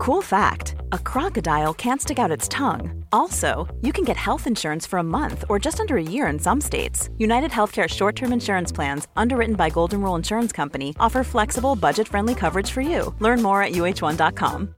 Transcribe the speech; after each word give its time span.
Cool 0.00 0.22
fact 0.22 0.76
a 0.92 0.98
crocodile 0.98 1.74
can't 1.74 2.00
stick 2.00 2.18
out 2.18 2.30
its 2.30 2.48
tongue. 2.48 3.04
Also, 3.12 3.68
you 3.82 3.92
can 3.92 4.02
get 4.02 4.16
health 4.16 4.46
insurance 4.46 4.86
for 4.86 4.98
a 4.98 5.02
month 5.02 5.44
or 5.50 5.58
just 5.58 5.78
under 5.78 5.98
a 5.98 6.02
year 6.02 6.26
in 6.32 6.38
some 6.38 6.58
states. 6.58 7.10
United 7.18 7.50
Healthcare 7.50 7.86
short 7.86 8.16
term 8.16 8.32
insurance 8.32 8.72
plans, 8.72 9.08
underwritten 9.14 9.56
by 9.56 9.68
Golden 9.68 10.00
Rule 10.00 10.16
Insurance 10.16 10.52
Company, 10.52 10.94
offer 10.98 11.22
flexible, 11.22 11.76
budget 11.76 12.08
friendly 12.08 12.34
coverage 12.34 12.70
for 12.70 12.80
you. 12.80 13.14
Learn 13.18 13.42
more 13.42 13.62
at 13.62 13.72
uh1.com. 13.72 14.74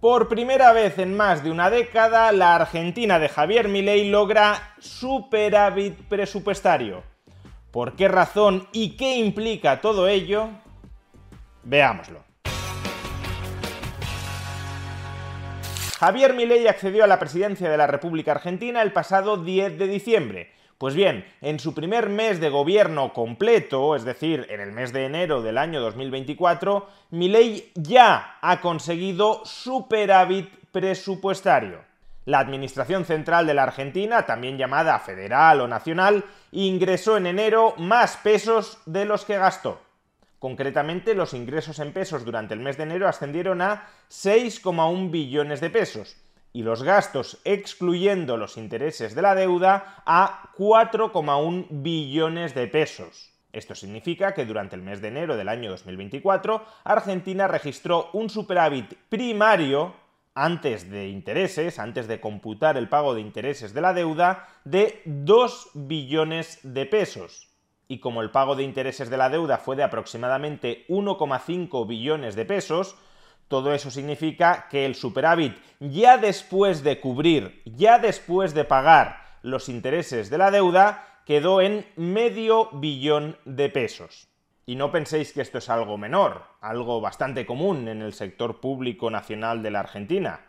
Por 0.00 0.28
primera 0.28 0.72
vez 0.72 0.98
en 0.98 1.16
más 1.16 1.42
de 1.42 1.50
una 1.50 1.70
década, 1.70 2.30
la 2.30 2.54
Argentina 2.54 3.18
de 3.18 3.28
Javier 3.28 3.66
Milei 3.66 4.08
logra 4.08 4.76
superávit 4.78 6.08
presupuestario. 6.08 7.02
¿Por 7.72 7.96
qué 7.96 8.06
razón 8.06 8.68
y 8.72 8.96
qué 8.96 9.16
implica 9.16 9.80
todo 9.80 10.06
ello? 10.06 10.50
Veámoslo. 11.64 12.28
Javier 15.98 16.32
Milei 16.32 16.68
accedió 16.68 17.02
a 17.02 17.08
la 17.08 17.18
presidencia 17.18 17.68
de 17.68 17.76
la 17.76 17.88
República 17.88 18.30
Argentina 18.30 18.82
el 18.82 18.92
pasado 18.92 19.36
10 19.36 19.78
de 19.80 19.88
diciembre. 19.88 20.52
Pues 20.78 20.94
bien, 20.94 21.26
en 21.40 21.58
su 21.58 21.74
primer 21.74 22.08
mes 22.08 22.38
de 22.38 22.50
gobierno 22.50 23.12
completo, 23.12 23.96
es 23.96 24.04
decir, 24.04 24.46
en 24.48 24.60
el 24.60 24.70
mes 24.70 24.92
de 24.92 25.06
enero 25.06 25.42
del 25.42 25.58
año 25.58 25.80
2024, 25.80 26.86
Milei 27.10 27.72
ya 27.74 28.38
ha 28.40 28.60
conseguido 28.60 29.44
superávit 29.44 30.48
presupuestario. 30.70 31.80
La 32.26 32.38
Administración 32.38 33.04
Central 33.04 33.48
de 33.48 33.54
la 33.54 33.64
Argentina, 33.64 34.24
también 34.24 34.56
llamada 34.56 35.00
federal 35.00 35.62
o 35.62 35.66
nacional, 35.66 36.24
ingresó 36.52 37.16
en 37.16 37.26
enero 37.26 37.74
más 37.76 38.16
pesos 38.18 38.78
de 38.86 39.04
los 39.04 39.24
que 39.24 39.36
gastó. 39.36 39.80
Concretamente, 40.38 41.14
los 41.14 41.34
ingresos 41.34 41.80
en 41.80 41.92
pesos 41.92 42.24
durante 42.24 42.54
el 42.54 42.60
mes 42.60 42.76
de 42.76 42.84
enero 42.84 43.08
ascendieron 43.08 43.60
a 43.60 43.88
6,1 44.08 45.10
billones 45.10 45.60
de 45.60 45.70
pesos 45.70 46.16
y 46.52 46.62
los 46.62 46.82
gastos, 46.82 47.40
excluyendo 47.44 48.36
los 48.36 48.56
intereses 48.56 49.14
de 49.14 49.22
la 49.22 49.34
deuda, 49.34 50.02
a 50.06 50.50
4,1 50.56 51.66
billones 51.70 52.54
de 52.54 52.68
pesos. 52.68 53.32
Esto 53.52 53.74
significa 53.74 54.32
que 54.32 54.44
durante 54.44 54.76
el 54.76 54.82
mes 54.82 55.00
de 55.00 55.08
enero 55.08 55.36
del 55.36 55.48
año 55.48 55.70
2024, 55.70 56.64
Argentina 56.84 57.48
registró 57.48 58.10
un 58.12 58.30
superávit 58.30 58.94
primario 59.08 59.94
antes 60.34 60.88
de 60.88 61.08
intereses, 61.08 61.78
antes 61.78 62.06
de 62.06 62.20
computar 62.20 62.76
el 62.76 62.88
pago 62.88 63.14
de 63.14 63.22
intereses 63.22 63.74
de 63.74 63.80
la 63.80 63.92
deuda, 63.92 64.46
de 64.64 65.02
2 65.04 65.70
billones 65.74 66.60
de 66.62 66.86
pesos 66.86 67.47
y 67.88 68.00
como 68.00 68.20
el 68.20 68.30
pago 68.30 68.54
de 68.54 68.62
intereses 68.62 69.08
de 69.08 69.16
la 69.16 69.30
deuda 69.30 69.56
fue 69.56 69.74
de 69.74 69.82
aproximadamente 69.82 70.84
1,5 70.88 71.86
billones 71.86 72.36
de 72.36 72.44
pesos, 72.44 72.96
todo 73.48 73.72
eso 73.72 73.90
significa 73.90 74.68
que 74.70 74.84
el 74.84 74.94
superávit, 74.94 75.56
ya 75.80 76.18
después 76.18 76.82
de 76.82 77.00
cubrir, 77.00 77.62
ya 77.64 77.98
después 77.98 78.52
de 78.52 78.64
pagar 78.64 79.22
los 79.42 79.70
intereses 79.70 80.28
de 80.28 80.36
la 80.36 80.50
deuda, 80.50 81.22
quedó 81.24 81.62
en 81.62 81.86
medio 81.96 82.68
billón 82.72 83.38
de 83.46 83.70
pesos. 83.70 84.28
Y 84.66 84.76
no 84.76 84.92
penséis 84.92 85.32
que 85.32 85.40
esto 85.40 85.58
es 85.58 85.70
algo 85.70 85.96
menor, 85.96 86.44
algo 86.60 87.00
bastante 87.00 87.46
común 87.46 87.88
en 87.88 88.02
el 88.02 88.12
sector 88.12 88.60
público 88.60 89.10
nacional 89.10 89.62
de 89.62 89.70
la 89.70 89.80
Argentina. 89.80 90.40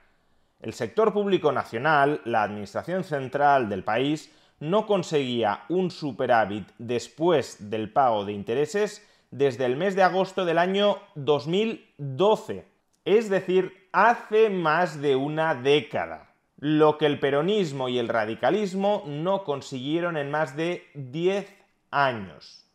El 0.59 0.73
sector 0.73 1.13
público 1.13 1.53
nacional, 1.53 2.19
la 2.25 2.43
administración 2.43 3.05
central 3.05 3.69
del 3.69 3.85
país, 3.85 4.29
no 4.59 4.85
conseguía 4.85 5.63
un 5.69 5.91
superávit 5.91 6.67
después 6.77 7.69
del 7.69 7.91
pago 7.91 8.25
de 8.25 8.33
intereses 8.33 9.05
desde 9.31 9.65
el 9.65 9.77
mes 9.77 9.95
de 9.95 10.03
agosto 10.03 10.45
del 10.45 10.57
año 10.57 10.97
2012, 11.15 12.65
es 13.05 13.29
decir, 13.29 13.87
hace 13.91 14.49
más 14.49 15.01
de 15.01 15.15
una 15.15 15.55
década, 15.55 16.33
lo 16.57 16.97
que 16.97 17.05
el 17.05 17.19
peronismo 17.19 17.89
y 17.89 17.99
el 17.99 18.07
radicalismo 18.07 19.03
no 19.05 19.43
consiguieron 19.43 20.17
en 20.17 20.31
más 20.31 20.55
de 20.55 20.87
10 20.93 21.53
años. 21.91 22.65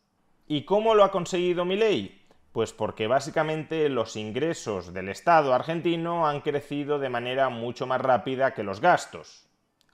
¿Y 0.47 0.63
cómo 0.63 0.95
lo 0.95 1.03
ha 1.03 1.11
conseguido 1.11 1.65
Milei? 1.65 2.21
Pues 2.51 2.71
porque 2.71 3.07
básicamente 3.07 3.89
los 3.89 4.15
ingresos 4.15 4.93
del 4.93 5.09
Estado 5.09 5.53
argentino 5.53 6.25
han 6.27 6.41
crecido 6.41 6.99
de 6.99 7.09
manera 7.09 7.49
mucho 7.49 7.85
más 7.85 7.99
rápida 7.99 8.53
que 8.53 8.63
los 8.63 8.79
gastos. 8.79 9.45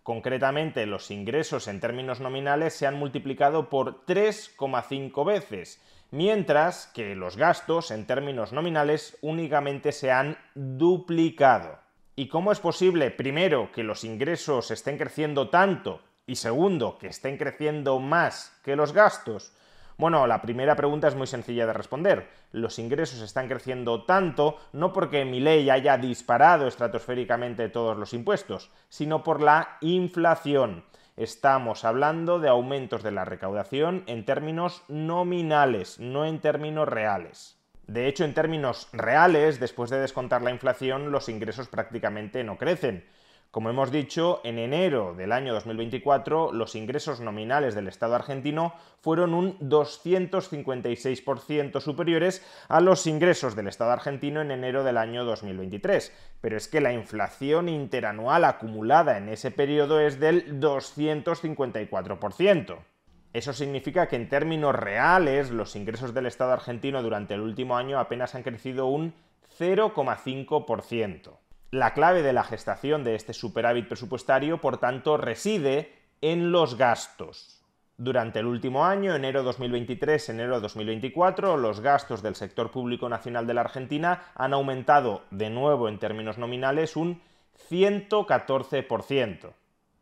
Concretamente, 0.03 0.88
los 0.88 1.12
ingresos 1.12 1.67
en 1.67 1.79
términos 1.79 2.19
nominales 2.19 2.73
se 2.73 2.88
han 2.88 2.95
multiplicado 2.95 3.69
por 3.69 4.03
3,5 4.06 5.25
veces, 5.25 5.81
mientras 6.09 6.88
que 6.88 7.16
los 7.16 7.38
gastos 7.38 7.91
en 7.91 8.07
términos 8.07 8.51
nominales 8.51 9.17
únicamente 9.22 9.91
se 9.91 10.11
han 10.11 10.38
duplicado. 10.56 11.79
¿Y 12.16 12.28
cómo 12.28 12.51
es 12.51 12.59
posible, 12.59 13.11
primero, 13.11 13.72
que 13.72 13.84
los 13.84 14.03
ingresos 14.03 14.72
estén 14.72 14.97
creciendo 14.97 15.50
tanto 15.50 16.01
y 16.25 16.35
segundo, 16.35 16.97
que 16.97 17.07
estén 17.07 17.38
creciendo 17.38 18.00
más 18.00 18.59
que 18.63 18.75
los 18.75 18.94
gastos? 18.94 19.53
Bueno, 20.01 20.25
la 20.25 20.41
primera 20.41 20.75
pregunta 20.75 21.07
es 21.07 21.13
muy 21.13 21.28
sencilla 21.28 21.67
de 21.67 21.73
responder. 21.73 22.28
Los 22.53 22.79
ingresos 22.79 23.22
están 23.22 23.47
creciendo 23.47 24.03
tanto 24.03 24.57
no 24.73 24.94
porque 24.94 25.25
mi 25.25 25.39
ley 25.39 25.69
haya 25.69 25.95
disparado 26.00 26.67
estratosféricamente 26.67 27.69
todos 27.69 27.95
los 27.95 28.16
impuestos, 28.16 28.72
sino 28.90 29.23
por 29.23 29.44
la 29.44 29.78
inflación. 29.79 30.85
Estamos 31.17 31.85
hablando 31.85 32.40
de 32.40 32.50
aumentos 32.50 33.03
de 33.03 33.11
la 33.11 33.25
recaudación 33.25 34.03
en 34.07 34.25
términos 34.25 34.81
nominales, 34.88 36.00
no 36.00 36.25
en 36.25 36.40
términos 36.40 36.88
reales. 36.88 37.61
De 37.85 38.07
hecho, 38.07 38.23
en 38.23 38.34
términos 38.34 38.90
reales, 38.94 39.59
después 39.59 39.91
de 39.91 40.00
descontar 40.00 40.41
la 40.41 40.50
inflación, 40.50 41.11
los 41.11 41.29
ingresos 41.29 41.67
prácticamente 41.67 42.44
no 42.44 42.57
crecen. 42.57 43.06
Como 43.51 43.69
hemos 43.69 43.91
dicho, 43.91 44.41
en 44.45 44.57
enero 44.59 45.13
del 45.13 45.34
año 45.34 45.53
2024 45.53 46.53
los 46.53 46.73
ingresos 46.73 47.19
nominales 47.19 47.75
del 47.75 47.89
Estado 47.89 48.16
argentino 48.16 48.73
fueron 49.01 49.34
un 49.34 49.59
256% 49.59 51.81
superiores 51.81 52.45
a 52.69 52.79
los 52.79 53.06
ingresos 53.07 53.57
del 53.57 53.67
Estado 53.67 53.91
argentino 53.91 54.40
en 54.40 54.51
enero 54.51 54.85
del 54.85 54.95
año 54.95 55.25
2023. 55.25 56.13
Pero 56.40 56.56
es 56.56 56.69
que 56.69 56.79
la 56.79 56.94
inflación 56.94 57.67
interanual 57.67 58.45
acumulada 58.45 59.17
en 59.17 59.28
ese 59.28 59.51
periodo 59.51 60.00
es 60.00 60.22
del 60.22 60.61
254%. 60.61 62.78
Eso 63.34 63.51
significa 63.51 64.07
que 64.07 64.16
en 64.16 64.29
términos 64.29 64.73
reales 64.73 65.51
los 65.51 65.75
ingresos 65.75 66.13
del 66.13 66.28
Estado 66.28 66.53
argentino 66.53 67.03
durante 67.03 67.34
el 67.34 67.41
último 67.41 67.75
año 67.75 68.00
apenas 68.00 68.34
han 68.34 68.44
crecido 68.44 68.85
un 68.85 69.13
0,5%. 69.59 71.34
La 71.72 71.94
clave 71.94 72.22
de 72.22 72.34
la 72.34 72.44
gestación 72.44 73.06
de 73.06 73.16
este 73.16 73.32
superávit 73.32 73.88
presupuestario, 73.88 74.59
por 74.59 74.78
tanto, 74.78 75.16
reside 75.16 75.94
en 76.20 76.52
los 76.52 76.78
gastos. 76.78 77.64
Durante 77.96 78.40
el 78.40 78.48
último 78.48 78.84
año, 78.84 79.16
enero 79.16 79.42
2023, 79.42 80.28
enero 80.30 80.59
2024, 80.59 81.56
los 81.56 81.80
gastos 81.80 82.22
del 82.22 82.36
sector 82.36 82.72
público 82.72 83.08
nacional 83.08 83.48
de 83.48 83.54
la 83.54 83.62
Argentina 83.62 84.22
han 84.36 84.54
aumentado 84.54 85.22
de 85.32 85.50
nuevo 85.50 85.88
en 85.88 85.98
términos 85.98 86.38
nominales 86.38 86.98
un 86.98 87.22
114%. 87.70 89.53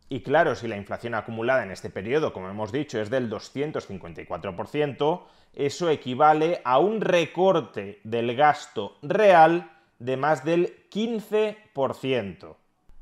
Y 0.09 0.21
claro, 0.21 0.55
si 0.55 0.67
la 0.67 0.75
inflación 0.75 1.13
acumulada 1.13 1.61
en 1.61 1.69
este 1.69 1.91
periodo, 1.91 2.33
como 2.33 2.49
hemos 2.49 2.71
dicho, 2.71 2.99
es 2.99 3.11
del 3.11 3.29
254%, 3.29 5.21
eso 5.53 5.89
equivale 5.91 6.61
a 6.65 6.79
un 6.79 6.99
recorte 6.99 7.99
del 8.03 8.35
gasto 8.35 8.97
real 9.03 9.69
de 9.99 10.17
más 10.17 10.43
del 10.43 10.87
15%. 10.89 12.55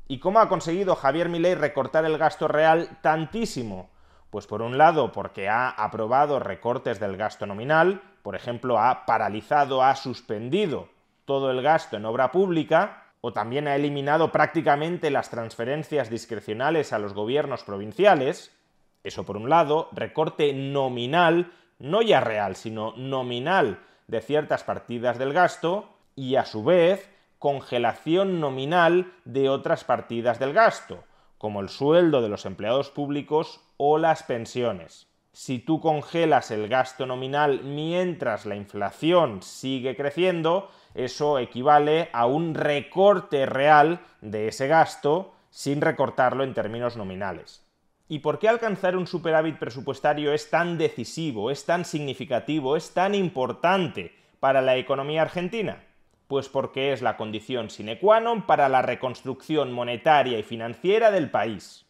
¿Y 0.08 0.18
cómo 0.18 0.40
ha 0.40 0.48
conseguido 0.48 0.96
Javier 0.96 1.28
Milei 1.28 1.54
recortar 1.54 2.04
el 2.04 2.18
gasto 2.18 2.48
real 2.48 2.98
tantísimo? 3.02 3.90
Pues 4.30 4.46
por 4.46 4.62
un 4.62 4.76
lado 4.76 5.12
porque 5.12 5.48
ha 5.48 5.70
aprobado 5.70 6.38
recortes 6.38 7.00
del 7.00 7.16
gasto 7.16 7.46
nominal, 7.46 8.02
por 8.22 8.34
ejemplo, 8.36 8.78
ha 8.78 9.06
paralizado, 9.06 9.82
ha 9.82 9.94
suspendido 9.96 10.88
todo 11.24 11.50
el 11.50 11.62
gasto 11.62 11.96
en 11.96 12.04
obra 12.04 12.30
pública, 12.30 13.04
o 13.20 13.32
también 13.32 13.66
ha 13.68 13.74
eliminado 13.74 14.30
prácticamente 14.30 15.10
las 15.10 15.30
transferencias 15.30 16.08
discrecionales 16.08 16.92
a 16.92 16.98
los 16.98 17.14
gobiernos 17.14 17.64
provinciales. 17.64 18.54
Eso 19.02 19.24
por 19.24 19.36
un 19.36 19.48
lado, 19.48 19.88
recorte 19.92 20.52
nominal, 20.52 21.52
no 21.78 22.02
ya 22.02 22.20
real, 22.20 22.56
sino 22.56 22.94
nominal 22.96 23.80
de 24.06 24.20
ciertas 24.20 24.64
partidas 24.64 25.18
del 25.18 25.32
gasto, 25.32 25.97
y 26.18 26.34
a 26.34 26.44
su 26.44 26.64
vez 26.64 27.08
congelación 27.38 28.40
nominal 28.40 29.12
de 29.24 29.48
otras 29.48 29.84
partidas 29.84 30.40
del 30.40 30.52
gasto, 30.52 31.04
como 31.38 31.60
el 31.60 31.68
sueldo 31.68 32.20
de 32.20 32.28
los 32.28 32.44
empleados 32.44 32.90
públicos 32.90 33.60
o 33.76 33.98
las 33.98 34.24
pensiones. 34.24 35.06
Si 35.32 35.60
tú 35.60 35.80
congelas 35.80 36.50
el 36.50 36.66
gasto 36.68 37.06
nominal 37.06 37.62
mientras 37.62 38.46
la 38.46 38.56
inflación 38.56 39.42
sigue 39.42 39.94
creciendo, 39.94 40.68
eso 40.94 41.38
equivale 41.38 42.10
a 42.12 42.26
un 42.26 42.54
recorte 42.54 43.46
real 43.46 44.00
de 44.20 44.48
ese 44.48 44.66
gasto 44.66 45.34
sin 45.50 45.80
recortarlo 45.80 46.42
en 46.42 46.52
términos 46.52 46.96
nominales. 46.96 47.64
¿Y 48.08 48.18
por 48.18 48.40
qué 48.40 48.48
alcanzar 48.48 48.96
un 48.96 49.06
superávit 49.06 49.56
presupuestario 49.60 50.32
es 50.32 50.50
tan 50.50 50.78
decisivo, 50.78 51.52
es 51.52 51.64
tan 51.64 51.84
significativo, 51.84 52.76
es 52.76 52.92
tan 52.92 53.14
importante 53.14 54.16
para 54.40 54.60
la 54.60 54.76
economía 54.76 55.22
argentina? 55.22 55.84
Pues 56.28 56.48
porque 56.50 56.92
es 56.92 57.00
la 57.02 57.16
condición 57.16 57.70
sine 57.70 57.98
qua 57.98 58.20
non 58.20 58.44
para 58.44 58.68
la 58.68 58.84
reconstrucción 58.84 59.72
monetaria 59.72 60.38
y 60.38 60.44
financiera 60.44 61.10
del 61.10 61.32
país. 61.32 61.88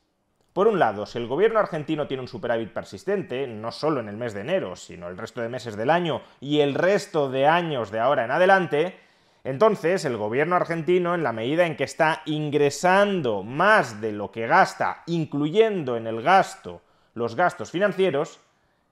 Por 0.53 0.67
un 0.67 0.79
lado, 0.79 1.07
si 1.07 1.19
el 1.19 1.27
gobierno 1.27 1.59
argentino 1.59 2.07
tiene 2.07 2.23
un 2.23 2.29
superávit 2.29 2.73
persistente, 2.73 3.47
no 3.47 3.71
solo 3.71 4.01
en 4.01 4.09
el 4.09 4.17
mes 4.17 4.35
de 4.35 4.43
enero, 4.43 4.75
sino 4.77 5.09
el 5.09 5.19
resto 5.19 5.41
de 5.41 5.49
meses 5.49 5.77
del 5.77 5.91
año 5.91 6.23
y 6.41 6.61
el 6.61 6.75
resto 6.75 7.31
de 7.31 7.47
años 7.47 7.91
de 7.91 8.01
ahora 8.01 8.25
en 8.25 8.31
adelante, 8.31 8.97
entonces 9.45 10.05
el 10.05 10.17
gobierno 10.17 10.57
argentino, 10.57 11.15
en 11.15 11.23
la 11.23 11.33
medida 11.33 11.67
en 11.67 11.77
que 11.77 11.85
está 11.85 12.23
ingresando 12.25 13.43
más 13.43 14.01
de 14.01 14.13
lo 14.13 14.31
que 14.31 14.47
gasta, 14.47 15.03
incluyendo 15.07 15.97
en 15.97 16.07
el 16.07 16.23
gasto 16.23 16.83
los 17.15 17.35
gastos 17.35 17.71
financieros, 17.71 18.41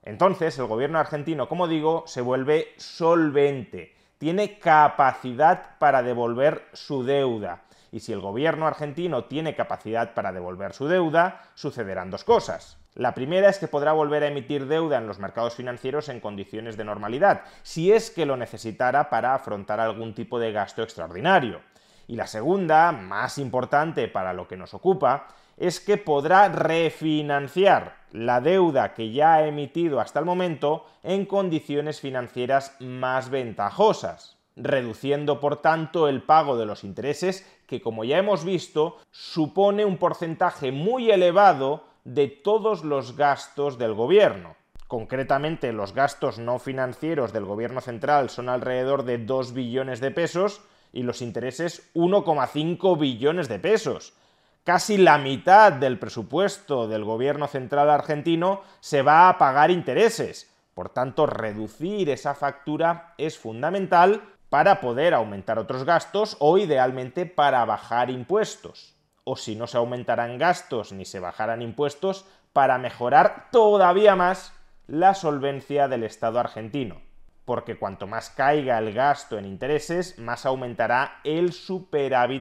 entonces 0.02 0.58
el 0.58 0.66
gobierno 0.66 0.98
argentino, 0.98 1.48
como 1.48 1.66
digo, 1.66 2.04
se 2.06 2.20
vuelve 2.20 2.74
solvente, 2.76 3.95
tiene 4.18 4.58
capacidad 4.58 5.78
para 5.78 6.02
devolver 6.02 6.66
su 6.72 7.04
deuda 7.04 7.62
y 7.96 8.00
si 8.00 8.12
el 8.12 8.20
gobierno 8.20 8.66
argentino 8.66 9.24
tiene 9.24 9.54
capacidad 9.54 10.12
para 10.12 10.30
devolver 10.30 10.74
su 10.74 10.86
deuda, 10.86 11.40
sucederán 11.54 12.10
dos 12.10 12.24
cosas. 12.24 12.78
La 12.94 13.14
primera 13.14 13.48
es 13.48 13.58
que 13.58 13.68
podrá 13.68 13.92
volver 13.92 14.22
a 14.22 14.28
emitir 14.28 14.66
deuda 14.66 14.98
en 14.98 15.06
los 15.06 15.18
mercados 15.18 15.54
financieros 15.54 16.08
en 16.08 16.20
condiciones 16.20 16.76
de 16.76 16.84
normalidad, 16.84 17.42
si 17.62 17.92
es 17.92 18.10
que 18.10 18.26
lo 18.26 18.36
necesitara 18.36 19.10
para 19.10 19.34
afrontar 19.34 19.80
algún 19.80 20.14
tipo 20.14 20.38
de 20.38 20.52
gasto 20.52 20.82
extraordinario. 20.82 21.60
Y 22.06 22.16
la 22.16 22.26
segunda, 22.26 22.92
más 22.92 23.38
importante 23.38 24.08
para 24.08 24.32
lo 24.32 24.46
que 24.46 24.56
nos 24.56 24.74
ocupa, 24.74 25.28
es 25.56 25.80
que 25.80 25.96
podrá 25.96 26.48
refinanciar 26.48 27.96
la 28.12 28.40
deuda 28.40 28.94
que 28.94 29.10
ya 29.10 29.34
ha 29.34 29.46
emitido 29.46 30.00
hasta 30.00 30.18
el 30.18 30.24
momento 30.24 30.86
en 31.02 31.26
condiciones 31.26 32.00
financieras 32.00 32.76
más 32.80 33.30
ventajosas 33.30 34.36
reduciendo 34.56 35.38
por 35.38 35.60
tanto 35.60 36.08
el 36.08 36.22
pago 36.22 36.56
de 36.56 36.66
los 36.66 36.82
intereses 36.82 37.46
que 37.66 37.80
como 37.80 38.04
ya 38.04 38.18
hemos 38.18 38.44
visto 38.44 38.96
supone 39.10 39.84
un 39.84 39.98
porcentaje 39.98 40.72
muy 40.72 41.10
elevado 41.10 41.84
de 42.04 42.28
todos 42.28 42.84
los 42.84 43.16
gastos 43.16 43.78
del 43.78 43.94
gobierno. 43.94 44.56
Concretamente 44.88 45.72
los 45.72 45.92
gastos 45.92 46.38
no 46.38 46.58
financieros 46.58 47.32
del 47.32 47.44
gobierno 47.44 47.80
central 47.80 48.30
son 48.30 48.48
alrededor 48.48 49.04
de 49.04 49.18
2 49.18 49.52
billones 49.52 50.00
de 50.00 50.12
pesos 50.12 50.62
y 50.92 51.02
los 51.02 51.20
intereses 51.20 51.90
1,5 51.94 52.98
billones 52.98 53.48
de 53.48 53.58
pesos. 53.58 54.14
Casi 54.66 54.96
la 54.96 55.16
mitad 55.18 55.72
del 55.72 55.96
presupuesto 55.96 56.88
del 56.88 57.04
gobierno 57.04 57.46
central 57.46 57.88
argentino 57.88 58.62
se 58.80 59.02
va 59.02 59.28
a 59.28 59.38
pagar 59.38 59.70
intereses. 59.70 60.52
Por 60.74 60.88
tanto, 60.88 61.24
reducir 61.26 62.10
esa 62.10 62.34
factura 62.34 63.14
es 63.16 63.38
fundamental 63.38 64.24
para 64.48 64.80
poder 64.80 65.14
aumentar 65.14 65.60
otros 65.60 65.84
gastos 65.84 66.36
o 66.40 66.58
idealmente 66.58 67.26
para 67.26 67.64
bajar 67.64 68.10
impuestos. 68.10 68.96
O 69.22 69.36
si 69.36 69.54
no 69.54 69.68
se 69.68 69.76
aumentaran 69.76 70.36
gastos 70.36 70.90
ni 70.90 71.04
se 71.04 71.20
bajaran 71.20 71.62
impuestos, 71.62 72.26
para 72.52 72.76
mejorar 72.76 73.50
todavía 73.52 74.16
más 74.16 74.52
la 74.88 75.14
solvencia 75.14 75.86
del 75.86 76.02
Estado 76.02 76.40
argentino. 76.40 77.00
Porque 77.44 77.78
cuanto 77.78 78.08
más 78.08 78.30
caiga 78.30 78.78
el 78.78 78.92
gasto 78.92 79.38
en 79.38 79.44
intereses, 79.44 80.18
más 80.18 80.44
aumentará 80.44 81.20
el 81.22 81.52
superávit. 81.52 82.40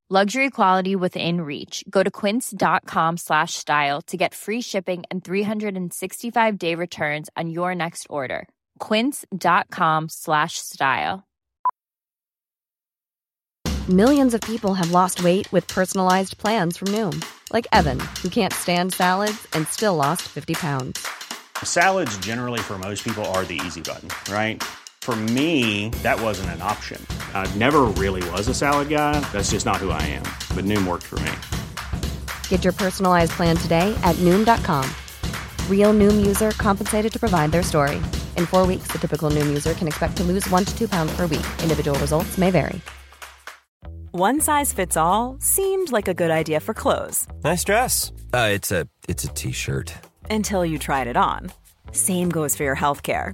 Luxury 0.13 0.49
quality 0.49 0.93
within 0.93 1.39
reach. 1.39 1.85
Go 1.89 2.03
to 2.03 2.11
quince.com 2.11 3.15
slash 3.15 3.53
style 3.53 4.01
to 4.07 4.17
get 4.17 4.33
free 4.33 4.59
shipping 4.59 5.03
and 5.09 5.23
365-day 5.23 6.75
returns 6.75 7.29
on 7.37 7.49
your 7.49 7.73
next 7.73 8.07
order. 8.09 8.49
quince.com 8.79 10.09
slash 10.09 10.57
style. 10.57 11.23
Millions 13.87 14.33
of 14.33 14.41
people 14.41 14.73
have 14.73 14.91
lost 14.91 15.23
weight 15.23 15.49
with 15.53 15.65
personalized 15.69 16.37
plans 16.37 16.75
from 16.75 16.89
Noom, 16.89 17.23
like 17.53 17.67
Evan, 17.71 18.01
who 18.21 18.27
can't 18.27 18.53
stand 18.53 18.93
salads 18.93 19.47
and 19.53 19.65
still 19.69 19.95
lost 19.95 20.23
50 20.23 20.55
pounds. 20.55 21.07
Salads, 21.63 22.17
generally, 22.17 22.59
for 22.59 22.77
most 22.77 23.05
people, 23.05 23.23
are 23.33 23.45
the 23.45 23.61
easy 23.65 23.79
button, 23.79 24.09
right? 24.29 24.61
For 25.01 25.15
me, 25.15 25.89
that 26.03 26.21
wasn't 26.21 26.51
an 26.51 26.61
option. 26.61 27.03
I 27.33 27.49
never 27.55 27.81
really 27.97 28.27
was 28.29 28.47
a 28.47 28.53
salad 28.53 28.87
guy. 28.87 29.19
That's 29.31 29.49
just 29.49 29.65
not 29.65 29.77
who 29.77 29.89
I 29.89 30.01
am. 30.03 30.23
But 30.55 30.65
Noom 30.65 30.85
worked 30.85 31.07
for 31.07 31.19
me. 31.19 31.31
Get 32.49 32.63
your 32.63 32.73
personalized 32.73 33.31
plan 33.31 33.57
today 33.57 33.97
at 34.03 34.15
Noom.com. 34.17 34.87
Real 35.69 35.91
Noom 35.91 36.23
user 36.23 36.51
compensated 36.51 37.11
to 37.13 37.19
provide 37.19 37.51
their 37.51 37.63
story. 37.63 37.95
In 38.37 38.45
four 38.45 38.67
weeks, 38.67 38.91
the 38.91 38.99
typical 38.99 39.31
Noom 39.31 39.47
user 39.47 39.73
can 39.73 39.87
expect 39.87 40.17
to 40.17 40.23
lose 40.23 40.47
one 40.51 40.65
to 40.65 40.77
two 40.77 40.87
pounds 40.87 41.11
per 41.15 41.23
week. 41.23 41.45
Individual 41.63 41.97
results 41.97 42.37
may 42.37 42.51
vary. 42.51 42.79
One 44.11 44.41
size 44.41 44.73
fits 44.73 44.97
all 44.97 45.37
seemed 45.39 45.91
like 45.91 46.09
a 46.09 46.13
good 46.13 46.31
idea 46.31 46.59
for 46.59 46.73
clothes. 46.73 47.25
Nice 47.43 47.63
dress. 47.63 48.11
Uh, 48.33 48.49
it's 48.51 48.71
a 48.71 48.87
it's 49.07 49.23
a 49.23 49.29
t-shirt. 49.29 49.93
Until 50.29 50.65
you 50.65 50.77
tried 50.77 51.07
it 51.07 51.15
on. 51.15 51.51
Same 51.93 52.29
goes 52.29 52.55
for 52.55 52.63
your 52.63 52.75
healthcare. 52.75 53.33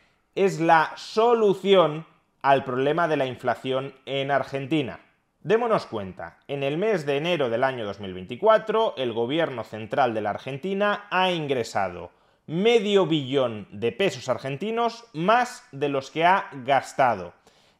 es 0.35 0.59
la 0.59 0.93
solución 0.95 2.05
al 2.41 2.63
problema 2.63 3.07
de 3.07 3.17
la 3.17 3.25
inflación 3.25 3.93
en 4.05 4.31
Argentina. 4.31 4.99
Démonos 5.43 5.85
cuenta, 5.87 6.37
en 6.47 6.63
el 6.63 6.77
mes 6.77 7.05
de 7.05 7.17
enero 7.17 7.49
del 7.49 7.63
año 7.63 7.85
2024, 7.85 8.95
el 8.97 9.11
gobierno 9.11 9.63
central 9.63 10.13
de 10.13 10.21
la 10.21 10.29
Argentina 10.29 11.07
ha 11.09 11.31
ingresado 11.31 12.11
medio 12.47 13.07
billón 13.07 13.67
de 13.71 13.91
pesos 13.91 14.29
argentinos 14.29 15.05
más 15.13 15.67
de 15.71 15.89
los 15.89 16.11
que 16.11 16.25
ha 16.25 16.49
gastado. 16.63 17.33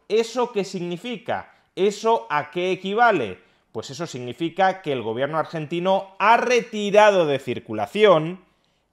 ¿Eso 0.09 0.51
qué 0.51 0.63
significa? 0.63 1.53
¿Eso 1.75 2.27
a 2.29 2.51
qué 2.51 2.71
equivale? 2.71 3.39
Pues 3.71 3.89
eso 3.89 4.07
significa 4.07 4.81
que 4.81 4.91
el 4.91 5.01
gobierno 5.01 5.37
argentino 5.37 6.15
ha 6.19 6.37
retirado 6.37 7.25
de 7.25 7.39
circulación 7.39 8.43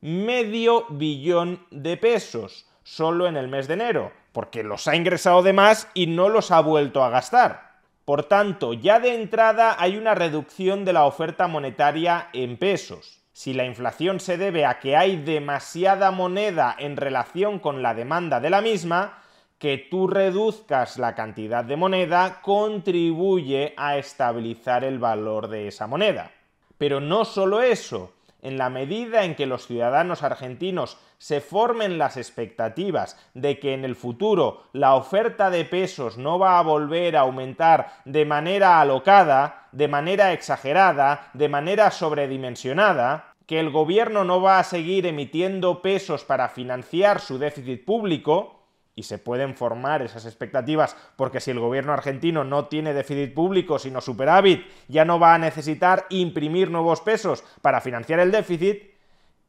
medio 0.00 0.87
billón 0.91 1.67
de 1.71 1.97
pesos 1.97 2.67
solo 2.88 3.26
en 3.26 3.37
el 3.37 3.49
mes 3.49 3.68
de 3.68 3.75
enero, 3.75 4.12
porque 4.33 4.62
los 4.62 4.88
ha 4.88 4.97
ingresado 4.97 5.42
de 5.42 5.52
más 5.52 5.88
y 5.92 6.07
no 6.07 6.30
los 6.30 6.50
ha 6.50 6.61
vuelto 6.61 7.04
a 7.04 7.11
gastar. 7.11 7.68
Por 8.07 8.25
tanto, 8.25 8.73
ya 8.73 8.99
de 8.99 9.14
entrada 9.14 9.76
hay 9.78 9.99
una 9.99 10.14
reducción 10.14 10.87
de 10.87 10.95
la 10.95 11.04
oferta 11.04 11.49
monetaria 11.49 12.28
en 12.33 12.57
pesos. 12.57 13.21
Si 13.35 13.52
la 13.52 13.66
inflación 13.66 14.21
se 14.21 14.38
debe 14.38 14.64
a 14.64 14.78
que 14.78 14.97
hay 14.97 15.16
demasiada 15.16 16.11
moneda 16.11 16.75
en 16.78 16.97
relación 16.97 17.59
con 17.59 17.83
la 17.83 17.92
demanda 17.95 18.40
de 18.40 18.50
la 18.50 18.62
misma, 18.62 19.23
que 19.59 19.76
tú 19.76 20.07
reduzcas 20.07 20.99
la 20.99 21.14
cantidad 21.14 21.64
de 21.64 21.76
moneda 21.76 22.40
contribuye 22.40 23.75
a 23.76 23.99
estabilizar 23.99 24.83
el 24.83 24.99
valor 24.99 25.49
de 25.49 25.68
esa 25.68 25.87
moneda. 25.87 26.30
Pero 26.78 27.00
no 27.00 27.26
solo 27.26 27.61
eso, 27.61 28.14
en 28.42 28.59
la 28.59 28.71
medida 28.71 29.25
en 29.25 29.35
que 29.35 29.47
los 29.47 29.66
ciudadanos 29.66 30.23
argentinos 30.23 30.99
se 31.18 31.40
formen 31.40 31.99
las 31.99 32.16
expectativas 32.16 33.18
de 33.35 33.59
que 33.59 33.75
en 33.75 33.85
el 33.85 33.97
futuro 33.97 34.62
la 34.73 34.95
oferta 34.95 35.50
de 35.50 35.64
pesos 35.64 36.16
no 36.18 36.38
va 36.38 36.59
a 36.59 36.62
volver 36.62 37.16
a 37.16 37.21
aumentar 37.21 37.92
de 38.04 38.25
manera 38.25 38.80
alocada, 38.80 39.68
de 39.73 39.88
manera 39.88 40.33
exagerada, 40.33 41.30
de 41.35 41.49
manera 41.49 41.90
sobredimensionada, 41.90 43.35
que 43.47 43.59
el 43.59 43.71
gobierno 43.71 44.25
no 44.25 44.42
va 44.42 44.59
a 44.59 44.64
seguir 44.64 45.07
emitiendo 45.07 45.80
pesos 45.80 46.23
para 46.23 46.50
financiar 46.50 47.18
su 47.18 47.38
déficit 47.38 47.85
público, 47.85 48.58
y 48.99 49.05
se 49.05 49.19
pueden 49.19 49.55
formar 49.55 50.02
esas 50.02 50.26
expectativas 50.26 50.97
porque 51.14 51.38
si 51.38 51.52
el 51.52 51.61
gobierno 51.61 51.93
argentino 51.93 52.43
no 52.43 52.67
tiene 52.67 52.93
déficit 52.93 53.33
público 53.33 53.78
sino 53.78 54.00
superávit, 54.00 54.67
ya 54.88 55.05
no 55.05 55.21
va 55.21 55.35
a 55.35 55.38
necesitar 55.38 56.07
imprimir 56.11 56.69
nuevos 56.69 57.00
pesos 57.00 57.45
para 57.62 57.81
financiar 57.81 58.19
el 58.19 58.33
déficit, 58.33 58.90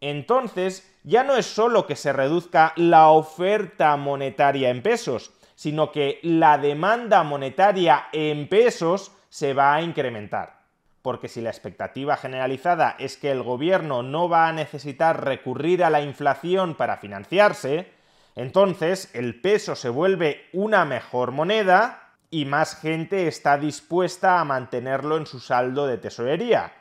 entonces 0.01 0.95
ya 1.03 1.23
no 1.23 1.35
es 1.35 1.47
solo 1.47 1.87
que 1.87 1.95
se 1.95 2.13
reduzca 2.13 2.73
la 2.75 3.09
oferta 3.09 3.97
monetaria 3.97 4.69
en 4.69 4.83
pesos, 4.83 5.31
sino 5.55 5.91
que 5.91 6.19
la 6.21 6.59
demanda 6.59 7.23
monetaria 7.23 8.05
en 8.11 8.49
pesos 8.49 9.11
se 9.29 9.55
va 9.55 9.73
a 9.73 9.81
incrementar. 9.81 10.59
Porque 11.01 11.27
si 11.27 11.41
la 11.41 11.49
expectativa 11.49 12.17
generalizada 12.17 12.95
es 12.99 13.17
que 13.17 13.31
el 13.31 13.41
gobierno 13.41 14.03
no 14.03 14.29
va 14.29 14.47
a 14.47 14.53
necesitar 14.53 15.25
recurrir 15.25 15.83
a 15.83 15.89
la 15.89 16.01
inflación 16.01 16.75
para 16.75 16.97
financiarse, 16.97 17.98
entonces 18.41 19.09
el 19.13 19.39
peso 19.41 19.75
se 19.75 19.89
vuelve 19.89 20.47
una 20.53 20.85
mejor 20.85 21.31
moneda 21.31 22.15
y 22.31 22.45
más 22.45 22.75
gente 22.75 23.27
está 23.27 23.57
dispuesta 23.57 24.39
a 24.39 24.45
mantenerlo 24.45 25.17
en 25.17 25.25
su 25.25 25.39
saldo 25.39 25.87
de 25.87 25.97
tesorería 25.97 26.73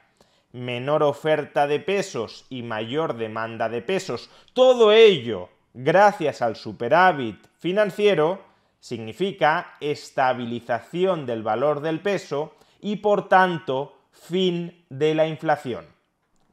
menor 0.52 1.02
oferta 1.02 1.66
de 1.66 1.80
pesos 1.80 2.46
y 2.48 2.62
mayor 2.62 3.16
demanda 3.16 3.68
de 3.68 3.82
pesos, 3.82 4.30
todo 4.52 4.92
ello 4.92 5.50
gracias 5.74 6.42
al 6.42 6.56
superávit 6.56 7.46
financiero, 7.58 8.42
significa 8.80 9.74
estabilización 9.80 11.26
del 11.26 11.42
valor 11.42 11.80
del 11.80 12.00
peso 12.00 12.54
y 12.80 12.96
por 12.96 13.28
tanto 13.28 13.96
fin 14.12 14.84
de 14.88 15.14
la 15.14 15.26
inflación. 15.26 15.97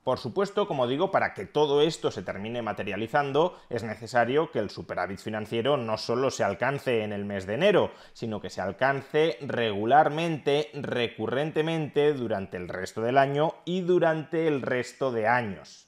Por 0.05 0.19
supuesto, 0.19 0.67
como 0.67 0.85
digo, 0.85 1.09
para 1.09 1.33
que 1.33 1.47
todo 1.47 1.81
esto 1.81 2.12
se 2.12 2.21
termine 2.21 2.62
materializando, 2.62 3.57
es 3.71 3.81
necesario 3.81 4.51
que 4.51 4.59
el 4.59 4.69
superávit 4.69 5.17
financiero 5.17 5.77
no 5.77 5.97
solo 5.97 6.29
se 6.29 6.43
alcance 6.43 7.01
en 7.01 7.12
el 7.12 7.25
mes 7.25 7.47
de 7.47 7.55
enero, 7.55 7.89
sino 8.13 8.39
que 8.39 8.51
se 8.51 8.62
alcance 8.62 9.39
regularmente, 9.41 10.69
recurrentemente, 10.75 12.13
durante 12.13 12.55
el 12.55 12.67
resto 12.67 13.01
del 13.01 13.17
año 13.17 13.55
y 13.65 13.81
durante 13.81 14.47
el 14.47 14.62
resto 14.62 15.12
de 15.12 15.27
años. 15.27 15.88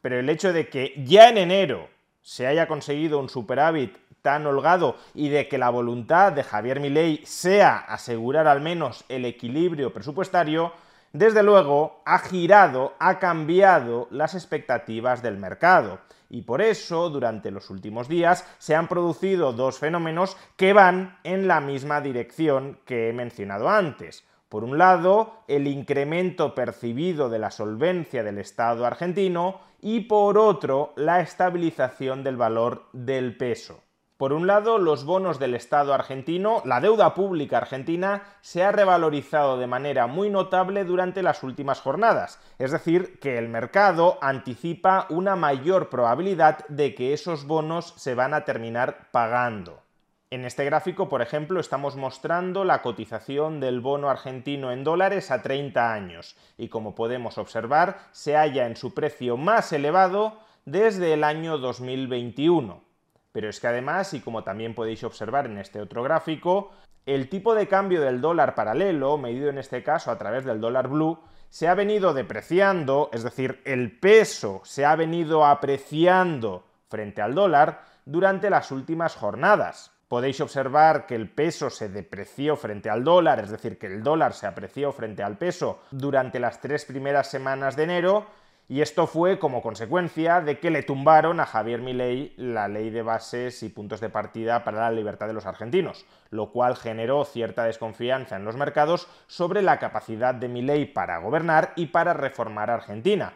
Pero 0.00 0.18
el 0.18 0.30
hecho 0.30 0.54
de 0.54 0.70
que 0.70 0.94
ya 1.04 1.28
en 1.28 1.36
enero 1.36 1.90
se 2.22 2.46
haya 2.46 2.66
conseguido 2.66 3.18
un 3.18 3.28
superávit 3.28 3.94
tan 4.22 4.46
holgado 4.46 4.96
y 5.14 5.28
de 5.28 5.48
que 5.48 5.58
la 5.58 5.68
voluntad 5.68 6.32
de 6.32 6.44
Javier 6.44 6.80
Milei 6.80 7.20
sea 7.26 7.76
asegurar 7.76 8.46
al 8.46 8.62
menos 8.62 9.04
el 9.10 9.26
equilibrio 9.26 9.92
presupuestario, 9.92 10.72
desde 11.12 11.42
luego 11.42 12.02
ha 12.04 12.18
girado, 12.18 12.94
ha 13.00 13.18
cambiado 13.18 14.06
las 14.10 14.34
expectativas 14.34 15.22
del 15.22 15.38
mercado. 15.38 16.00
Y 16.28 16.42
por 16.42 16.62
eso, 16.62 17.10
durante 17.10 17.50
los 17.50 17.70
últimos 17.70 18.08
días, 18.08 18.46
se 18.58 18.76
han 18.76 18.86
producido 18.86 19.52
dos 19.52 19.78
fenómenos 19.78 20.36
que 20.56 20.72
van 20.72 21.18
en 21.24 21.48
la 21.48 21.60
misma 21.60 22.00
dirección 22.00 22.78
que 22.84 23.08
he 23.08 23.12
mencionado 23.12 23.68
antes. 23.68 24.24
Por 24.48 24.62
un 24.62 24.78
lado, 24.78 25.42
el 25.48 25.66
incremento 25.66 26.54
percibido 26.54 27.28
de 27.28 27.40
la 27.40 27.50
solvencia 27.50 28.22
del 28.22 28.38
Estado 28.38 28.86
argentino 28.86 29.60
y 29.80 30.00
por 30.00 30.38
otro, 30.38 30.92
la 30.96 31.20
estabilización 31.20 32.22
del 32.22 32.36
valor 32.36 32.86
del 32.92 33.36
peso. 33.36 33.82
Por 34.20 34.34
un 34.34 34.46
lado, 34.46 34.76
los 34.76 35.06
bonos 35.06 35.38
del 35.38 35.54
Estado 35.54 35.94
argentino, 35.94 36.60
la 36.66 36.82
deuda 36.82 37.14
pública 37.14 37.56
argentina, 37.56 38.24
se 38.42 38.62
ha 38.62 38.70
revalorizado 38.70 39.56
de 39.56 39.66
manera 39.66 40.06
muy 40.08 40.28
notable 40.28 40.84
durante 40.84 41.22
las 41.22 41.42
últimas 41.42 41.80
jornadas, 41.80 42.38
es 42.58 42.70
decir, 42.70 43.18
que 43.18 43.38
el 43.38 43.48
mercado 43.48 44.18
anticipa 44.20 45.06
una 45.08 45.36
mayor 45.36 45.88
probabilidad 45.88 46.66
de 46.68 46.94
que 46.94 47.14
esos 47.14 47.46
bonos 47.46 47.94
se 47.96 48.14
van 48.14 48.34
a 48.34 48.44
terminar 48.44 49.08
pagando. 49.10 49.80
En 50.28 50.44
este 50.44 50.66
gráfico, 50.66 51.08
por 51.08 51.22
ejemplo, 51.22 51.58
estamos 51.58 51.96
mostrando 51.96 52.64
la 52.64 52.82
cotización 52.82 53.58
del 53.58 53.80
bono 53.80 54.10
argentino 54.10 54.70
en 54.70 54.84
dólares 54.84 55.30
a 55.30 55.40
30 55.40 55.94
años 55.94 56.36
y 56.58 56.68
como 56.68 56.94
podemos 56.94 57.38
observar, 57.38 57.96
se 58.12 58.36
halla 58.36 58.66
en 58.66 58.76
su 58.76 58.92
precio 58.92 59.38
más 59.38 59.72
elevado 59.72 60.40
desde 60.66 61.14
el 61.14 61.24
año 61.24 61.56
2021. 61.56 62.89
Pero 63.32 63.48
es 63.48 63.60
que 63.60 63.68
además, 63.68 64.12
y 64.14 64.20
como 64.20 64.42
también 64.42 64.74
podéis 64.74 65.04
observar 65.04 65.46
en 65.46 65.58
este 65.58 65.80
otro 65.80 66.02
gráfico, 66.02 66.70
el 67.06 67.28
tipo 67.28 67.54
de 67.54 67.68
cambio 67.68 68.00
del 68.00 68.20
dólar 68.20 68.54
paralelo, 68.54 69.18
medido 69.18 69.48
en 69.48 69.58
este 69.58 69.82
caso 69.82 70.10
a 70.10 70.18
través 70.18 70.44
del 70.44 70.60
dólar 70.60 70.88
blue, 70.88 71.18
se 71.48 71.66
ha 71.66 71.74
venido 71.74 72.14
depreciando, 72.14 73.10
es 73.12 73.24
decir, 73.24 73.60
el 73.64 73.98
peso 73.98 74.60
se 74.64 74.84
ha 74.84 74.94
venido 74.94 75.44
apreciando 75.44 76.64
frente 76.88 77.22
al 77.22 77.34
dólar 77.34 77.82
durante 78.04 78.50
las 78.50 78.70
últimas 78.70 79.16
jornadas. 79.16 79.92
Podéis 80.08 80.40
observar 80.40 81.06
que 81.06 81.14
el 81.14 81.30
peso 81.30 81.70
se 81.70 81.88
depreció 81.88 82.56
frente 82.56 82.90
al 82.90 83.04
dólar, 83.04 83.40
es 83.40 83.50
decir, 83.50 83.78
que 83.78 83.86
el 83.86 84.02
dólar 84.02 84.32
se 84.32 84.46
apreció 84.46 84.92
frente 84.92 85.22
al 85.22 85.38
peso 85.38 85.82
durante 85.92 86.40
las 86.40 86.60
tres 86.60 86.84
primeras 86.84 87.30
semanas 87.30 87.76
de 87.76 87.84
enero, 87.84 88.26
y 88.70 88.82
esto 88.82 89.08
fue 89.08 89.40
como 89.40 89.62
consecuencia 89.62 90.40
de 90.40 90.60
que 90.60 90.70
le 90.70 90.84
tumbaron 90.84 91.40
a 91.40 91.46
Javier 91.46 91.80
Milei 91.80 92.32
la 92.36 92.68
ley 92.68 92.90
de 92.90 93.02
bases 93.02 93.64
y 93.64 93.68
puntos 93.68 94.00
de 94.00 94.10
partida 94.10 94.62
para 94.62 94.82
la 94.82 94.92
libertad 94.92 95.26
de 95.26 95.32
los 95.32 95.44
argentinos, 95.44 96.06
lo 96.30 96.52
cual 96.52 96.76
generó 96.76 97.24
cierta 97.24 97.64
desconfianza 97.64 98.36
en 98.36 98.44
los 98.44 98.54
mercados 98.54 99.08
sobre 99.26 99.60
la 99.62 99.80
capacidad 99.80 100.36
de 100.36 100.46
Milei 100.46 100.86
para 100.86 101.18
gobernar 101.18 101.72
y 101.74 101.86
para 101.86 102.14
reformar 102.14 102.70
Argentina. 102.70 103.32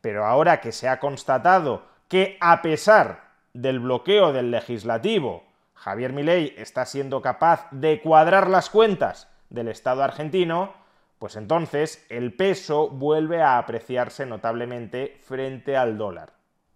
Pero 0.00 0.24
ahora 0.24 0.60
que 0.60 0.70
se 0.70 0.88
ha 0.88 1.00
constatado 1.00 1.82
que 2.06 2.38
a 2.40 2.62
pesar 2.62 3.24
del 3.54 3.80
bloqueo 3.80 4.32
del 4.32 4.52
legislativo, 4.52 5.42
Javier 5.74 6.12
Milei 6.12 6.54
está 6.58 6.84
siendo 6.86 7.20
capaz 7.22 7.66
de 7.72 8.00
cuadrar 8.00 8.48
las 8.48 8.70
cuentas 8.70 9.28
del 9.50 9.66
Estado 9.66 10.04
argentino, 10.04 10.74
pues 11.18 11.36
entonces 11.36 12.04
el 12.08 12.34
peso 12.34 12.88
vuelve 12.88 13.42
a 13.42 13.58
apreciarse 13.58 14.26
notablemente 14.26 15.18
frente 15.22 15.76
al 15.76 15.96
dólar. 15.96 16.34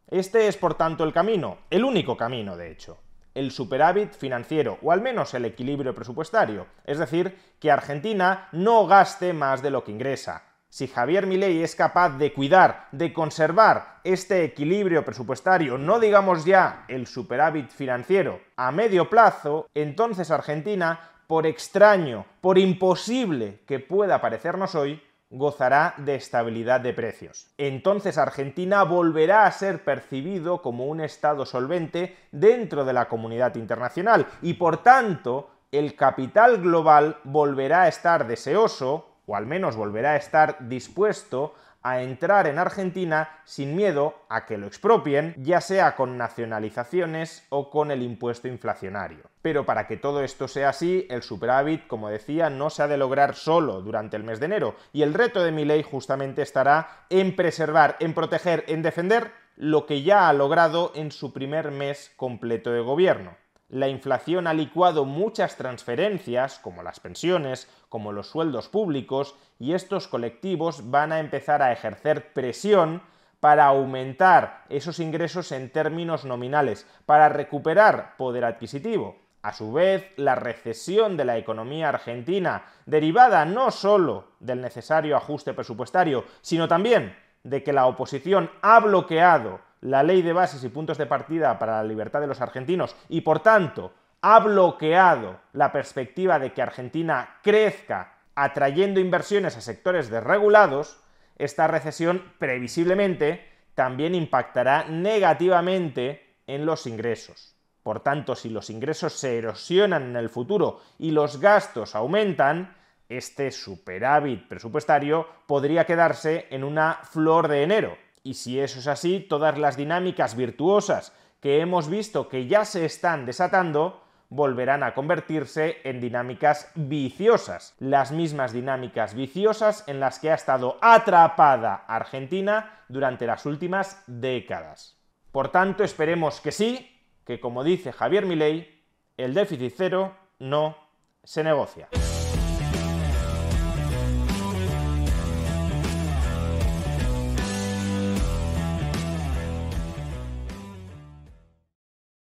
Este 0.09 0.49
es 0.49 0.56
por 0.56 0.75
tanto 0.75 1.04
el 1.04 1.12
camino, 1.12 1.59
el 1.70 1.85
único 1.85 2.16
camino 2.16 2.56
de 2.56 2.70
hecho, 2.70 2.99
el 3.35 3.50
superávit 3.50 4.12
financiero 4.12 4.78
o 4.82 4.92
al 4.92 5.00
menos 5.00 5.35
el 5.35 5.44
equilibrio 5.44 5.94
presupuestario, 5.94 6.66
es 6.85 6.99
decir, 6.99 7.37
que 7.61 7.70
Argentina 7.70 8.49
no 8.52 8.87
gaste 8.87 9.32
más 9.32 9.62
de 9.62 9.70
lo 9.70 9.85
que 9.85 9.92
ingresa. 9.92 10.44
Si 10.68 10.87
Javier 10.87 11.26
Milei 11.26 11.62
es 11.62 11.75
capaz 11.75 12.11
de 12.11 12.32
cuidar, 12.32 12.87
de 12.92 13.12
conservar 13.12 14.00
este 14.04 14.44
equilibrio 14.44 15.04
presupuestario, 15.04 15.76
no 15.76 15.99
digamos 15.99 16.44
ya 16.44 16.85
el 16.87 17.09
superávit 17.09 17.70
financiero, 17.70 18.40
a 18.56 18.70
medio 18.70 19.11
plazo, 19.11 19.68
entonces 19.75 20.30
Argentina 20.30 21.00
por 21.30 21.46
extraño, 21.46 22.26
por 22.40 22.58
imposible 22.58 23.60
que 23.64 23.78
pueda 23.78 24.20
parecernos 24.20 24.75
hoy, 24.75 25.00
gozará 25.30 25.94
de 25.99 26.16
estabilidad 26.16 26.80
de 26.80 26.92
precios. 26.92 27.46
Entonces 27.56 28.18
Argentina 28.18 28.82
volverá 28.82 29.46
a 29.46 29.52
ser 29.52 29.84
percibido 29.84 30.60
como 30.60 30.87
un 30.87 31.00
Estado 31.00 31.46
solvente 31.46 32.16
dentro 32.32 32.84
de 32.84 32.94
la 32.94 33.08
comunidad 33.08 33.54
internacional 33.54 34.26
y 34.42 34.54
por 34.54 34.82
tanto 34.82 35.50
el 35.70 35.94
capital 35.94 36.60
global 36.60 37.18
volverá 37.22 37.82
a 37.82 37.88
estar 37.88 38.26
deseoso, 38.26 39.06
o 39.26 39.37
al 39.37 39.46
menos 39.46 39.76
volverá 39.76 40.14
a 40.14 40.16
estar 40.16 40.68
dispuesto 40.68 41.54
a 41.82 42.02
entrar 42.02 42.46
en 42.46 42.58
Argentina 42.58 43.40
sin 43.44 43.75
miedo 43.75 44.14
a 44.28 44.46
que 44.46 44.58
lo 44.58 44.66
expropien, 44.66 45.34
ya 45.38 45.60
sea 45.60 45.96
con 45.96 46.18
nacionalizaciones 46.18 47.46
o 47.49 47.70
con 47.70 47.90
el 47.90 48.02
impuesto 48.02 48.49
inflacionario. 48.49 49.30
Pero 49.42 49.64
para 49.64 49.87
que 49.87 49.96
todo 49.96 50.22
esto 50.22 50.49
sea 50.49 50.70
así, 50.70 51.06
el 51.10 51.22
superávit, 51.22 51.87
como 51.87 52.10
decía, 52.10 52.50
no 52.50 52.70
se 52.70 52.82
ha 52.82 52.88
de 52.88 52.99
lograr 52.99 53.34
solo 53.34 53.80
durante 53.80 54.16
el 54.16 54.25
mes 54.25 54.40
de 54.40 54.46
enero, 54.46 54.76
y 54.92 55.02
el 55.02 55.14
reto 55.14 55.42
de 55.42 55.52
mi 55.52 55.64
ley 55.64 55.82
justamente 55.82 56.42
estará 56.42 57.06
en 57.08 57.34
preservar, 57.34 57.96
en 58.00 58.14
proteger, 58.14 58.64
en 58.68 58.82
defender 58.82 59.32
lo 59.56 59.87
que 59.87 60.02
ya 60.02 60.28
ha 60.28 60.32
logrado 60.32 60.92
en 60.94 61.12
su 61.12 61.32
primer 61.32 61.70
mes 61.70 62.12
completo 62.16 62.72
de 62.72 62.80
gobierno 62.80 63.37
la 63.71 63.89
inflación 63.89 64.49
ha 64.49 64.55
licuado 64.55 65.05
muchas 65.05 65.57
transferencias, 65.57 66.59
como 66.59 66.83
las 66.83 66.99
pensiones, 66.99 67.69
como 67.89 68.12
los 68.12 68.29
sueldos 68.29 68.69
públicos, 68.69 69.37
y 69.61 69.75
estos 69.75 70.09
colectivos 70.09 70.91
van 70.91 71.12
a 71.12 71.21
empezar 71.21 71.62
a 71.62 71.73
ejercer 71.73 72.33
presión 72.33 73.03
para 73.39 73.67
aumentar 73.67 74.65
esos 74.69 74.99
ingresos 74.99 75.53
en 75.53 75.71
términos 75.71 76.25
nominales, 76.25 76.87
para 77.07 77.29
recuperar 77.29 78.17
poder 78.17 78.45
adquisitivo. 78.45 79.17
A 79.43 79.55
su 79.55 79.73
vez, 79.73 80.12
la 80.17 80.35
recesión 80.35 81.17
de 81.17 81.25
la 81.25 81.39
economía 81.39 81.89
argentina, 81.89 82.65
derivada 82.85 83.45
no 83.45 83.71
solo 83.71 84.33
del 84.41 84.61
necesario 84.61 85.17
ajuste 85.17 85.55
presupuestario, 85.55 86.25
sino 86.43 86.69
también 86.69 87.17
de 87.45 87.62
que 87.62 87.73
la 87.73 87.87
oposición 87.87 88.50
ha 88.61 88.81
bloqueado 88.81 89.61
la 89.80 90.02
ley 90.02 90.22
de 90.22 90.32
bases 90.32 90.62
y 90.64 90.68
puntos 90.68 90.99
de 90.99 91.06
partida 91.06 91.58
para 91.58 91.76
la 91.78 91.84
libertad 91.84 92.20
de 92.20 92.26
los 92.26 92.40
argentinos 92.40 92.96
y 93.08 93.22
por 93.22 93.40
tanto 93.40 93.92
ha 94.22 94.38
bloqueado 94.40 95.40
la 95.52 95.72
perspectiva 95.72 96.38
de 96.38 96.52
que 96.52 96.62
Argentina 96.62 97.38
crezca 97.42 98.18
atrayendo 98.34 99.00
inversiones 99.00 99.56
a 99.56 99.60
sectores 99.60 100.10
desregulados, 100.10 101.00
esta 101.37 101.66
recesión 101.66 102.22
previsiblemente 102.38 103.49
también 103.75 104.14
impactará 104.14 104.84
negativamente 104.84 106.37
en 106.46 106.66
los 106.66 106.87
ingresos. 106.87 107.54
Por 107.82 108.00
tanto, 108.00 108.34
si 108.34 108.50
los 108.50 108.68
ingresos 108.68 109.14
se 109.14 109.38
erosionan 109.38 110.02
en 110.02 110.16
el 110.16 110.28
futuro 110.28 110.80
y 110.99 111.12
los 111.12 111.40
gastos 111.40 111.94
aumentan, 111.94 112.76
este 113.08 113.50
superávit 113.50 114.46
presupuestario 114.46 115.26
podría 115.46 115.87
quedarse 115.87 116.46
en 116.50 116.62
una 116.62 117.00
flor 117.02 117.49
de 117.49 117.62
enero. 117.62 117.96
Y 118.23 118.35
si 118.35 118.61
eso 118.61 118.79
es 118.79 118.87
así, 118.87 119.21
todas 119.21 119.59
las 119.59 119.77
dinámicas 119.77 120.37
virtuosas 120.37 121.12
que 121.41 121.61
hemos 121.61 121.89
visto 121.89 122.29
que 122.29 122.47
ya 122.47 122.65
se 122.65 122.85
están 122.85 123.25
desatando 123.27 124.03
volverán 124.29 124.83
a 124.85 124.95
convertirse 124.95 125.79
en 125.83 126.00
dinámicas 126.00 126.71
viciosas, 126.77 127.75
las 127.81 128.12
mismas 128.12 128.53
dinámicas 128.53 129.15
viciosas 129.15 129.85
en 129.89 129.99
las 129.99 130.21
que 130.21 130.31
ha 130.31 130.35
estado 130.35 130.79
atrapada 130.81 131.85
Argentina 131.89 132.85
durante 132.89 133.27
las 133.27 133.45
últimas 133.45 134.03
décadas. 134.07 134.97
Por 135.33 135.49
tanto, 135.49 135.83
esperemos 135.83 136.41
que 136.41 136.53
sí, 136.53 136.97
que 137.27 137.41
como 137.41 137.65
dice 137.65 137.93
Javier 137.93 138.25
Milei, 138.25 138.83
el 139.17 139.35
déficit 139.35 139.75
cero 139.77 140.15
no 140.39 140.77
se 141.25 141.43
negocia. 141.43 141.89